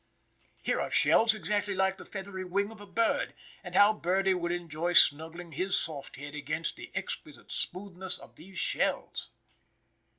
[0.63, 4.51] Here are shells exactly like the feathery wing of a bird, and how birdie would
[4.51, 9.29] enjoy snuggling his soft head against the exquisite smoothness of these shells!